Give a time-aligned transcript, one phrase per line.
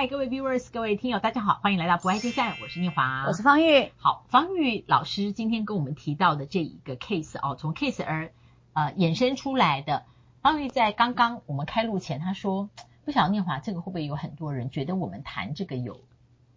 [0.00, 3.92] 嗨，各位 viewers，各位听友，大家好，欢迎来到不爱接赛，我是念华，我是方玉。
[3.98, 8.32] 好，方玉老师今天跟我们提到的这一个 case 哦，从 case 而
[8.72, 10.06] 呃衍生出来的。
[10.40, 12.70] 方玉在刚刚我们开录前，他说
[13.04, 16.00] 不晓得念华这个会不会有很多人觉得我们谈这个有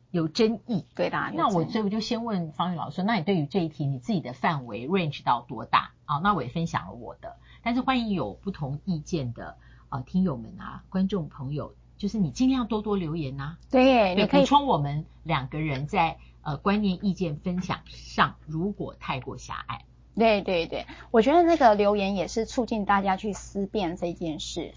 [0.09, 0.85] 有争议？
[0.95, 1.31] 对的。
[1.33, 5.91] 那我所以我就先问方玉老师，那你对于这一题你自己的范围 range 到多大？
[6.05, 9.57] 啊，那我也分享了我的，但是欢迎有不同意见的
[9.89, 11.75] 啊、呃、听友们啊，观众朋友。
[12.03, 24.73] 就是你尽量多多留言呐、啊，对，你可以补充我们两个人在呃观念意见分享上，如果太过狭隘，对对对，我觉得那个留言也是促进大家去思辨这件事，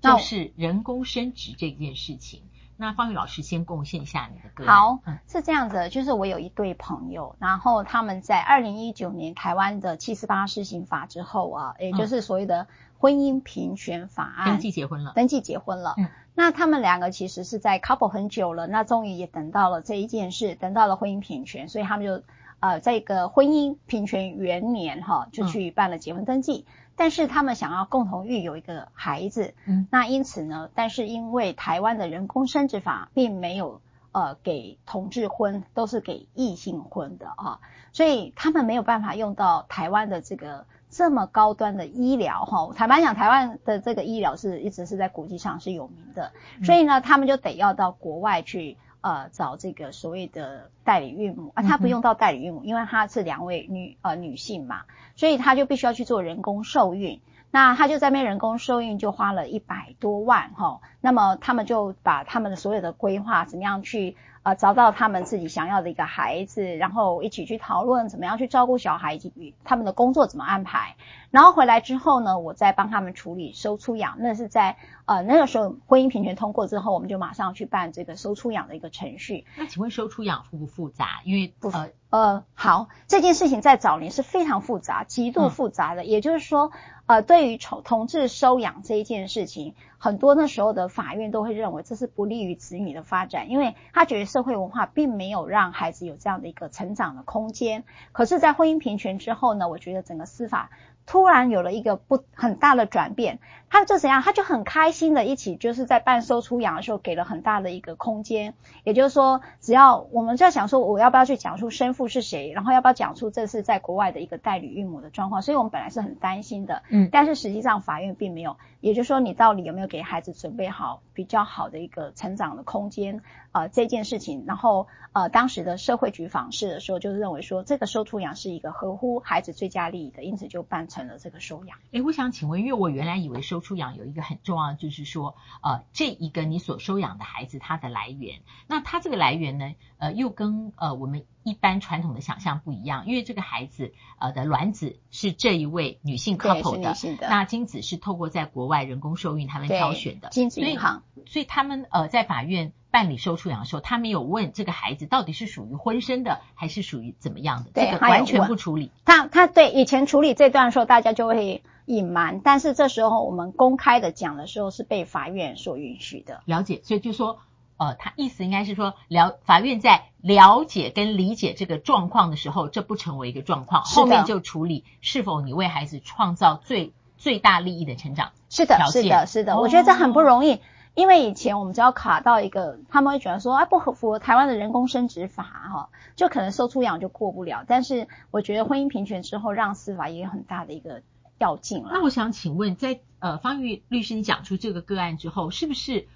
[0.00, 2.42] 就是人工生殖这件事情。
[2.76, 4.66] 那方宇老师先贡献一下你的歌。
[4.66, 4.98] 好，
[5.28, 12.66] 是这样子，就是我有一对朋友，然后他们在二零一九年台湾的七十八施行法之后啊，也就是所谓的
[12.98, 15.94] 婚姻平权法案，登记结婚了，登记结婚了。
[15.98, 22.22] 嗯，那他们两个其实是在 couple 很久了，那终于也等到了这一件事，等到了婚姻平权，所以他们就
[22.60, 26.64] 呃在一个婚姻平权元年哈，就去办了结婚登记。
[26.68, 33.80] 嗯但是他们想要共同育有一个孩子，嗯，那因此呢，但是因为台湾的人工生殖法并没有
[34.12, 37.58] 呃给同志婚，都是给异性婚的啊，
[37.92, 40.66] 所以他们没有办法用到台湾的这个
[40.96, 42.72] 这么高端的医疗哈。
[42.74, 46.30] 坦白讲，台湾的这个医疗是一直是在国际上是有名的，
[46.62, 48.76] 所以呢，他们就得要到国外去。
[49.06, 54.84] 呃，找这个所谓的代理孕母啊，她不用到代理孕母，嗯、因为她是两位女呃女性嘛，
[55.14, 57.20] 所以他就必须要去做人工受孕。
[57.50, 60.80] 那他就在那边人工受孕，就花了一百多万哈、哦。
[61.02, 70.94] 那么他们就把他们的所有的规划，怎么样去呃找到他们自己想要的一个孩子，然后一起去讨论怎么样去照顾小孩，以及他们的工作怎么安排。
[71.34, 74.18] 然后回来之后呢，我再帮他们处理收出养。
[74.20, 79.44] 那是在呃那个时候婚姻平权通过之后，我们就马上去办这个收出养的一个程序。
[79.58, 81.22] 那请问收出养复不复杂？
[81.24, 86.02] 因为不呃呃好，这件事情在早年是非常复杂，极度复杂的。
[86.02, 86.70] 嗯、也就是说，
[87.06, 97.82] 呃，对于同同志收养这一件事情，很多那时候的法院都会认为这是不利于子女的发展，因为他觉得社会文化并没有让孩子有这样的一个成长的空间。
[98.12, 100.70] 可是，在婚姻平权之后呢，我觉得整个司法。
[101.06, 104.22] 突然有了一个不很大的转变，他就怎样？
[104.22, 108.54] 他就很开心的一起，就是在办收出养的时候，给了很大的一个空间。
[108.84, 115.42] 也就是说，只要我们在想说，我要不要去讲出生父是谁，然后要不要讲出这是在国外的一个代理孕母的状况？
[115.42, 118.56] 所以我们本来是很担心的，嗯，但是实际上法院并没有。
[118.80, 123.22] 也就是说，你到底有没有给孩子准备好比较好的一个成长的空间？
[123.52, 131.78] 呃，这件事情，然后呃，当时的社会局访视的时候，就是认为说这个收出养是一个合乎孩子最佳利益的，因此就办成了这个收养。
[131.90, 141.24] 诶，我想请问，因为我原来以为收出养有一个很重要的，就是说，呃，这一个你所收养的孩子他的来源，那他这个来源呢，呃，又跟呃我们。
[141.44, 158.92] 一般传统的想象不一样，因为这个孩子呃的卵子是这一位女性 couple 的，的那精子是透过在国外人工受孕他们挑选的，精子银行，所以所以他们呃在法院办理收出养的时候，他没有问这个孩子到底是属于婚生的还是属于怎么样的，对，这个完全不处理。
[159.04, 166.42] 他他对以前处理这段的时候，大家就会隐瞒，但是这时候我们公开的讲的时候是被法院所允许的。
[166.44, 167.40] 了解，所以就说。
[167.76, 178.30] 呃，他意思应该是说，了法院在了解跟理解这个状况的时候，这不成为一个状况，后面就处理是否你为孩子创造最最大利益的成长。
[178.48, 180.60] 是的，是的，是的，我觉得这很不容易，哦、
[180.94, 187.64] 因为以前我们只要卡到一个，他们会觉得说，啊，不符合台湾的人工生殖法哈，就可能受出养就过不了。
[187.66, 191.02] 但是我觉得婚姻平权之后，让司法也有很大的一个
[191.38, 191.90] 跃进了。
[191.92, 196.06] 那我想请问，在呃方玉律师你讲出这个个案之后，是不是？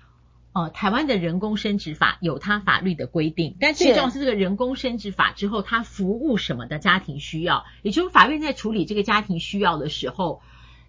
[0.55, 10.41] 呃，台湾的人工生殖法有它法律的规定，但最重要是这个人工生殖法之后，它服务什么的家庭需要，也就是法院在处理这个家庭需要的时候，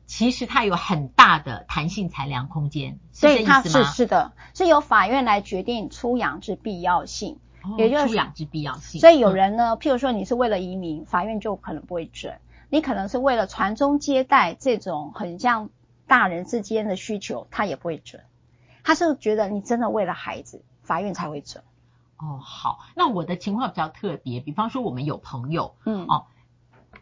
[0.10, 3.62] 其实它有很大的弹性裁量空间，是这意思吗？
[3.62, 9.00] 是是的，是由法院来决定出养之必要性，哦、也就是出养之必要性。
[9.00, 12.34] 所以有人呢，譬如说你是为了移民，法院就可能不会准；
[12.70, 15.70] 你可能是为了传宗接代这种很像
[16.08, 18.24] 大人之间的需求，他也不会准。
[18.84, 21.64] 他是觉得你真的为了孩子，法院才会准。
[22.18, 26.26] 哦，好，那我的情况比较特别，比方说我们有朋友，嗯，哦，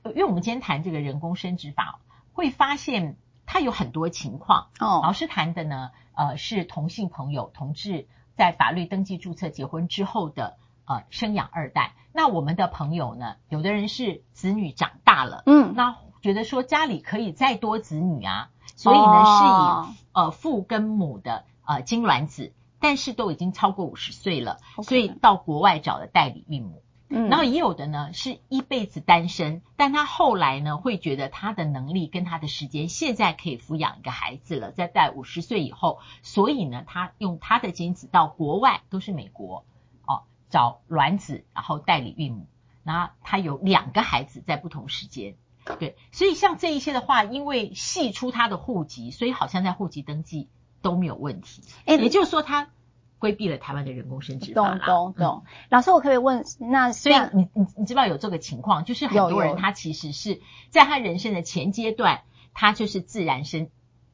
[0.03, 2.01] 因为我们今天谈这个人工生殖法，
[2.37, 4.67] 会发现他有很多情况。
[4.79, 10.55] 哦，老师谈的呢，呃，是同性朋友同志在法律登记注册结婚之后的
[10.85, 11.95] 呃生养二代。
[12.13, 21.43] 那我们的朋友呢，有的人是子女长大了，嗯，那觉得说家里可以再多子女啊，所以呢，哦，是以呃父跟母的。
[21.69, 24.83] 呃，精卵子但是都已经超过五十岁了，Okay.
[24.83, 26.81] 所以到国外找了代理孕母。
[27.09, 39.63] 嗯，然后也有的呢是一辈子单身，但他后来呢会觉得他的能力跟他的时间现在可以抚养一个孩子了，在在五十岁以后，所以呢他用他的精子到国外都是美国
[40.05, 42.47] 哦找卵子，然后代理孕母，
[42.83, 45.35] 然后他有两个孩子在不同时间，
[45.79, 50.49] 对，所以像这一些的话，因为系出他的户籍，所以好像在户籍登记
[50.81, 52.69] 都没有问题，诶也就是说他。
[53.19, 54.85] 规避了台湾的人工生殖法啦。
[54.85, 55.43] 懂懂懂。
[55.69, 62.21] 老师，我可以问，那所以你你你知道有这个情况，就是很多人他其实是在他人生的前阶段，
[62.53, 63.69] 他就是自然生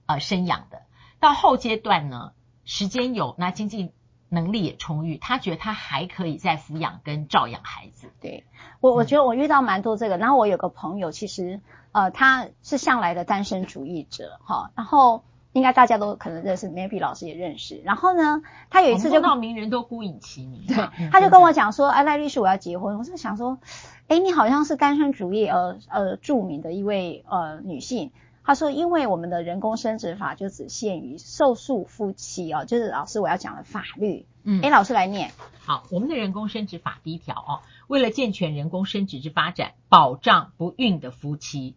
[0.05, 0.83] 呃生养的，
[1.19, 2.31] 到后阶段呢，
[2.63, 3.91] 时间有，那经济
[4.29, 8.09] 能力也充裕，他觉得他还可以再抚养跟照养孩子。
[8.21, 8.45] 对，
[8.79, 11.61] 我我觉得我遇到蛮多这个，然后我有个朋友，其实
[11.91, 15.23] 呃他是向来的单身主义者哈，然后。
[15.53, 17.81] 应该大家都可能认识，maybe 老师也认识。
[17.85, 20.75] 然后呢，他有一次就到名人都孤影其名， 对，
[21.11, 23.59] 他就跟我讲说：“哎，赖律师，我要结婚。”我是想说
[24.09, 28.11] ：“哎，你好像是单身主义呃呃著名的一位呃女性。”
[28.45, 35.31] 他说：“因为我们的人工生殖法就只限于受诉夫妻哦，就是老师我要讲的法律。”嗯，哎，老师来念。
[35.59, 41.75] 好，我们的人工生殖法第一条哦，为了健全人工生殖之发展，保障不孕的夫妻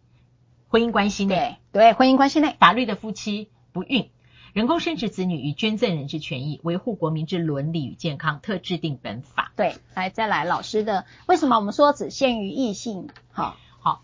[0.67, 3.49] 婚姻关系内，对对，婚姻关系内法律的夫妻。
[3.77, 4.09] 不孕，
[4.53, 9.51] 人工生殖子女与捐赠人之权益，维护国民之伦理与健康，特制定本法。
[9.55, 13.07] 对，来再来老师的，为什么我们说只限于异性？
[13.31, 14.01] 好，好，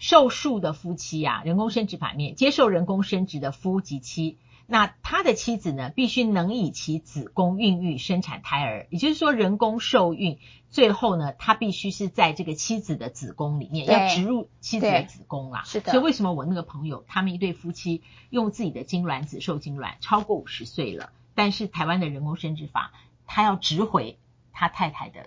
[0.00, 4.38] 受术的夫妻啊，人工生殖法面接受人工生殖的夫及妻。
[4.66, 10.38] 那他的妻子呢，必须能以其子宫孕育生产胎儿，也就是说，人工受孕，
[10.70, 15.62] 最后呢，他必须是在这个妻子的子宫里面要植入妻子的子宫啦。
[15.66, 15.92] 是的。
[15.92, 22.92] 所以为什么我那个朋友，他们一对夫妻用自己的精卵子受精卵，超过五十岁了，但是台湾的人工生殖法，
[23.26, 24.18] 他要植回
[24.52, 25.26] 他太太的。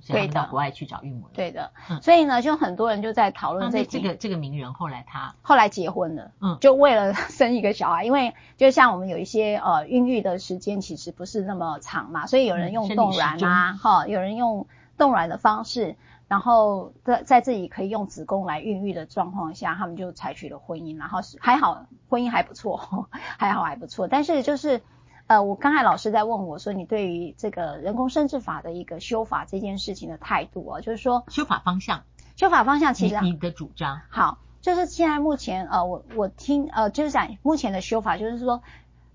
[0.00, 1.28] 所以到国外去找孕母。
[1.32, 1.70] 对的，
[2.02, 5.34] 所以呢，就很多人就在讨论这这个这个名人后来他？
[5.42, 14.66] 后来结婚了，嗯，就为了生一个小孩，因为就像我们有一些呃孕育的时间其实不是那么长嘛，所以有人用冻卵啊，哈，有人用
[14.98, 15.96] 冻卵的方式，
[16.28, 23.08] 然后在在自己可以用子宫来孕育的状况下，他们就采取了婚姻，然后是还好，婚姻还不错，
[23.38, 24.80] 还好还不错，但是就是。
[25.26, 32.04] 呃，我刚才老师在问我说，你对于这个人工生殖法的一个修法这件事情的态度啊，就是说修法方向，
[32.36, 38.62] 修法方向其实你，你的主张好，就是现在目前呃，我我听呃，就是讲目前的修法，就是说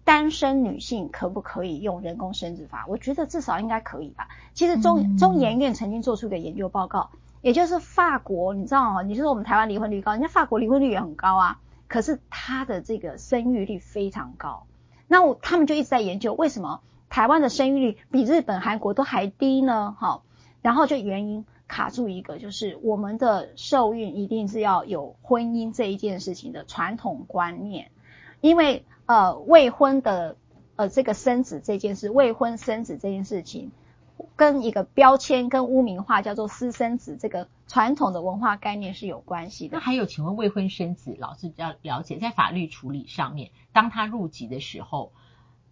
[0.04, 2.86] 单身女性可不可以用人工生殖法？
[2.88, 4.30] 我觉得至少应该可以吧。
[4.54, 7.12] 其实中中研院曾经做出一个研究报告，
[7.42, 14.64] 也就是法国，你知道哦，你说我们台湾离婚率高，人家法国离婚率也很高啊，可是他的这个生育率非常高。
[15.08, 19.96] 那我他们就一直在研究为什么台湾的生育率比日本、韩国都还低呢？
[20.00, 20.22] 哈，
[20.62, 27.92] 然后就原因卡住一个，就是我们的受孕一定是要有婚姻这一件事情的传统观念，
[28.42, 30.36] 因为呃未婚的
[30.76, 33.72] 呃这个生子这件事，未婚生子这件事情。
[34.36, 39.78] 跟一个标签跟污名化叫做私生子这个传统的文化概念是有关系的。
[39.78, 45.12] 那还有，请问未婚生子，老师比较了解，在法律处理上面，当他入籍的时候，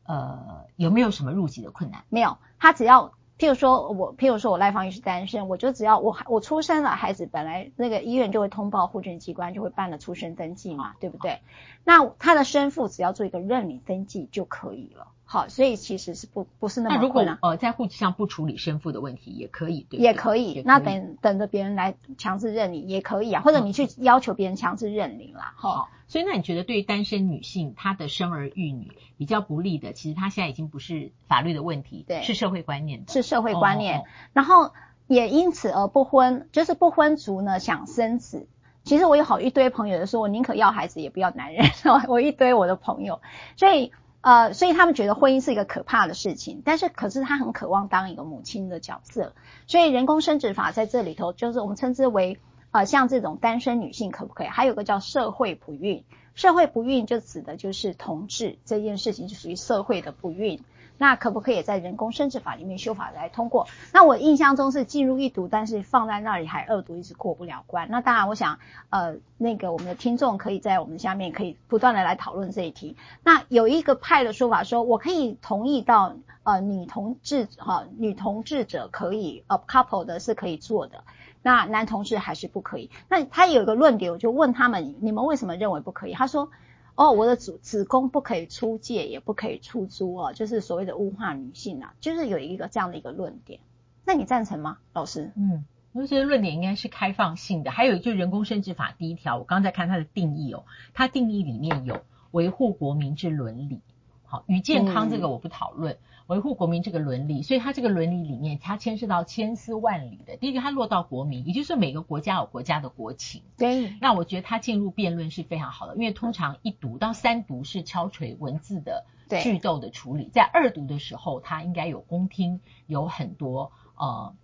[0.03, 2.03] 呃，有没有什么入籍的困难？
[2.09, 3.13] 没有，他只要。
[3.37, 11.41] 譬如说我，譬如说我赖芳玉是单身，我就只要我我出生了孩子，本来那个医院就会通报户政机关，就会办了出生登记嘛，对不对？
[11.83, 15.07] 那他的生父只要做一个认领登记就可以了。
[15.25, 17.37] 好，所以其实是不不是那么困难。
[17.41, 20.61] 呃，在户籍上不处理生父的问题也可以，对，也可以。
[20.65, 25.53] 那等等着别人来强制认领也可以啊，或者你去要求别人强制认领啦。
[25.55, 25.89] 好。
[26.07, 33.97] 所以，那你觉得对于单身女性，她的生儿育女比较不利的，其实她现在已经不是法律的问题，对，是社会观念的，是社会观念。
[33.97, 34.71] 哦哦，然后
[35.07, 38.47] 也因此而不婚，就是不婚族呢想生子。
[38.83, 41.65] 其实我有好一堆朋友就说，我宁可要孩子也不要男人。
[42.07, 43.19] 我一堆我的朋友，
[43.57, 43.91] 所以
[44.25, 49.33] 呃，所以他们觉得婚姻是一个可怕的事情，但是可是他很渴望当一个母亲的角色。
[49.67, 52.39] 所以人工生殖法在这里头，就是我们称之为。
[52.71, 54.47] 呃，像这种单身女性可不可以？
[54.47, 56.03] 还有个叫社会不孕，
[56.33, 60.59] 社会不孕就指的就是同志这件事情，就属于社会的不孕。
[60.97, 63.67] 那可不可以在人工生殖法里面修法来通过？
[63.93, 67.87] 那我印象中是进入一读，但是放在那里还二读，一直过不了关。
[67.89, 68.59] 那当然，我想
[68.89, 72.95] 呃，那个我们的听众可以在我们下面可以不断的来讨论这一题。
[73.23, 81.03] 那有一个派的说法说，我可以同意到呃女同志哈、呃，女同志者可以呃 couple 的是可以做的。
[81.41, 82.89] 那男同志还是不可以。
[83.07, 86.13] 那他有一个论点，我就问他们：你们为什么认为不可以？
[86.13, 86.49] 他说：
[86.95, 93.59] 哦，我的子子宫不可以出借，也不可以出租哦，就是所谓的物化女性啊，就是有一个这样的一个论点。
[94.05, 95.31] 那你赞成吗，老师？
[95.35, 97.71] 嗯，我觉得论点应该是开放性的。
[97.71, 103.81] 还有就人工生殖法第一条，我刚才看它的定义哦，它定义里面有维护国民之伦理。
[104.25, 105.93] 好，与健康这个我不讨论。
[105.93, 110.37] 嗯维护国民这个伦理，所以它这个伦理里面，它牵涉到千丝万缕的。
[110.37, 113.43] 第一个，它落到国民，也就是说每个国家有国家的国情。
[113.57, 113.93] 对。
[114.01, 119.05] 那我觉得它进入辩论是非常好的，因为通常一读到三读是敲锤文字的
[119.43, 124.35] 句斗的处理，在二读的时候，它应该有公听，有很多呃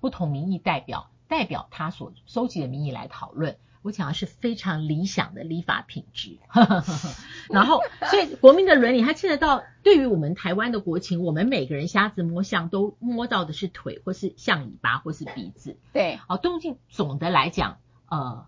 [0.00, 3.58] 不同民意代表代表他所收集的民意来讨论。
[3.82, 6.38] 我讲的是非常理想的立法品质，
[7.48, 7.80] 然后，
[8.10, 15.76] 所以国民的伦理，它牵扯到对于我们台湾的国情，我们每个人瞎子摸象都摸到的是腿，或是象尾巴，或是鼻子。
[15.92, 18.46] 对，好，动静总的来讲，呃，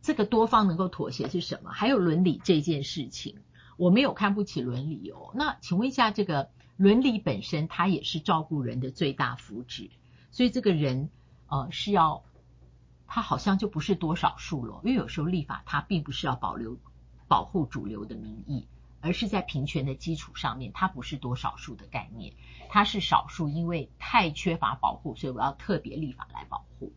[0.00, 1.70] 这个多方能够妥协是什么？
[1.70, 3.36] 还有伦理这件事情，
[3.76, 5.32] 我没有看不起伦理哦。
[5.34, 9.90] 那请问一下，这个伦理本身，它也是照顾人的最大福祉，
[10.30, 11.10] 所以这个人，
[11.48, 12.24] 呃，是要。
[13.14, 16.76] 它好像就不是多少数了，因为有时候立法它并不是要保留、
[17.28, 18.66] 保护主流的民意，
[19.00, 22.34] 而是在平权的基础上面，它不是多少数的概念，
[22.70, 26.92] 它是少数，因为太缺乏保护，所以我要特别立法来保护。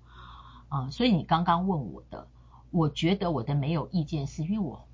[0.71, 2.27] 嗯，所以你刚刚问我的，
[2.71, 4.87] 我觉得我的没有意见，是因为我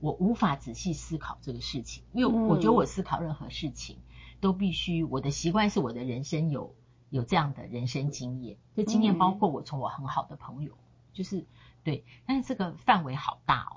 [0.00, 3.98] 我无法仔细思考这个事情，因为我觉得我思考任何事情
[4.40, 6.74] 都必须我的习惯是我的人生有。
[7.14, 11.46] 有这样的人生经验，这经验包括我从我很好的朋友，嗯、就是
[11.84, 13.76] 对，但是这个范围好大哦，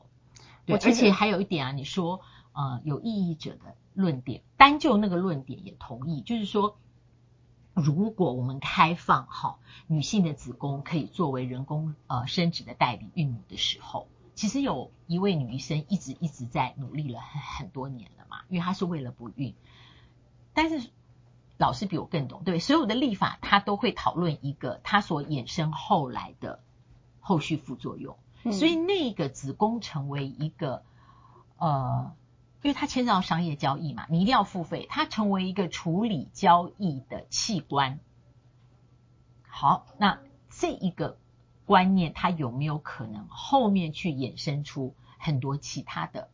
[0.66, 2.22] 对，而且还有一点啊，你说
[2.54, 6.80] 呃有异议者的论点，单就那个论点也同意，就是说，
[7.76, 19.54] 如果我们开放好女性的子宫可以作为人工呃生殖的代理孕母的时候，其实有一位女医生一直一直在努力了很很多年了嘛，因为她是为了不孕，
[20.56, 20.90] 但是。
[21.58, 26.60] 老师比我更懂，对，所有的立法他都会讨论一个他所衍生后来的
[27.20, 30.84] 后续副作用，嗯、所以那个子宫成为一个
[31.58, 32.14] 呃，
[32.62, 38.00] 因为它牵涉到商业交易嘛，你一定要付费，它成为一个处理交易的器官。
[39.48, 41.18] 好，那这一个
[41.66, 46.30] 观念，它有没有可能后面去衍生出很多其他的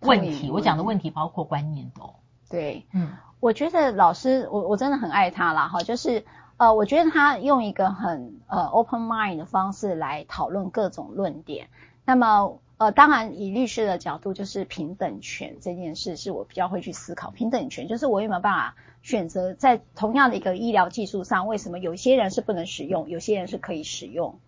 [0.00, 0.50] 问题？
[0.50, 2.16] 我讲的问题包括观念的哦。
[2.48, 3.08] 对，嗯。
[3.40, 6.24] 我觉得老师，我我真的很爱他啦，哈，就是
[6.56, 11.68] 呃，我觉得他用一个很呃 open mind 的方式来讨论各种论点。
[12.04, 17.30] 那么呃，当然以律师的角度，就是平等权这件事是我比较会去思考。
[17.30, 24.40] 平等权就是我有没有办法选择在同样的一个医疗技术上，为什么有些人是不能使用，有些人是可以使用？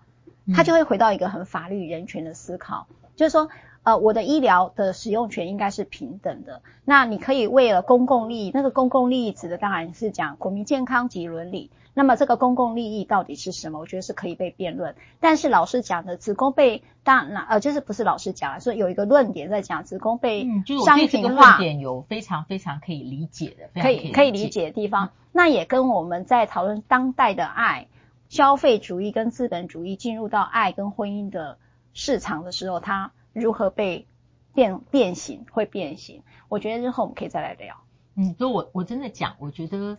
[0.52, 3.48] 他就会回到一个很法律人权的思考，就是说。
[3.82, 6.60] 呃，我的医疗的使用权应该是平等的。
[6.84, 11.70] 那你可以为了公共利益，那个公共利益指的当然是讲国民健康及伦理。
[11.94, 13.78] 那么这个公共利益到底是什么？
[13.78, 14.96] 我觉得是可以被辩论。
[15.18, 20.46] 但是老师讲的子宫被当那呃，就是不是老师讲的，所以有一个论点在讲子宫被
[20.84, 25.06] 商品化，论点有非常非常可以理解的，可以可以理解的地方。
[25.06, 27.86] 嗯、那也跟我们在讨论当代的爱、
[28.28, 31.56] 消费主义跟资本主义进入到爱跟婚姻的
[31.92, 33.12] 市场的时候，它。
[33.32, 34.08] 如何被
[34.54, 35.46] 变变形？
[35.52, 36.24] 会变形？
[36.48, 37.76] 我觉得日后我们可以再来聊。
[38.16, 39.98] 嗯，所以我我真的讲，我觉得，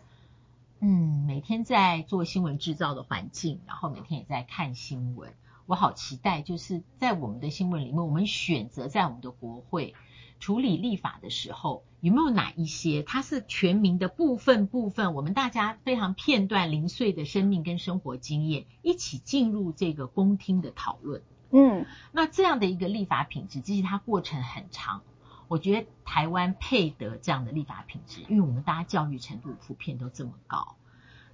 [0.82, 5.34] 嗯，每天在做新闻制造的环境，然后每天也在看新闻，
[5.66, 9.96] 我好期待，就是在我们的新闻里面，我们选择在我们的国会
[10.42, 21.22] 处理立法的时候，有没有哪一些它是全民的部分部分，我们大家非常片段零碎的生命跟生活经验，一起进入这个公听的讨论。
[21.52, 25.02] 嗯，那这样的一个立法品质，其实它过程很长。
[25.48, 30.76] 我觉得台湾配得这样的立法品质，因为我们大家教育程度普遍都这么高。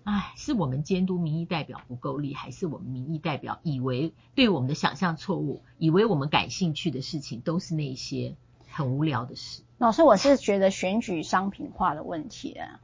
[0.03, 8.35] 唉，是我们监督民意代表不够力，还是我们民意代表以为对我们的想象错误，以为我们感兴趣的事情都是那些
[8.71, 9.61] 很无聊的事？
[9.77, 12.79] 老师，我是觉得选举商品化的问题啊，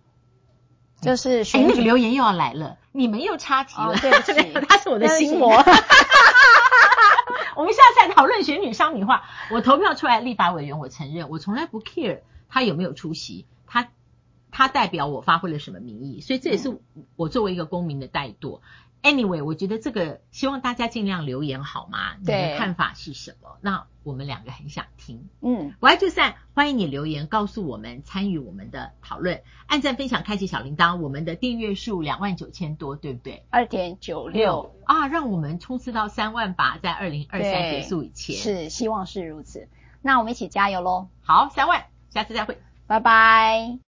[1.01, 5.63] 就是选举、哎、那个留言又要来了，你们又插题了，哦、对不起， 他是我的心魔。
[7.55, 9.23] 我们下次再讨论选举商品化。
[9.51, 13.89] 我投票出来立法委员，我承认我从来不 care 他有没有出席，他
[14.51, 16.79] 他代表我发挥了什么民意，所以这也是
[17.15, 18.59] 我作为一个公民的怠惰。
[19.03, 22.15] Anyway，我觉得这个希望大家尽量留言好吗？
[22.19, 23.57] 你的看法是什么？
[23.61, 25.27] 那我们两个很想听。
[25.41, 30.97] 嗯，我爱就散，欢迎你留言告诉我们，参与我们的讨论，按赞分享，开启小铃铛。
[30.97, 33.43] 我们的订阅数两万九千多，对不对？
[33.49, 38.35] 二点九六啊，让我们冲刺到三万八，在二零二三结束以前。
[38.37, 39.67] 是，希望是如此。
[40.01, 41.09] 那我们一起加油喽！
[41.21, 42.57] 好，三万，下次再会，
[42.87, 43.92] 拜拜。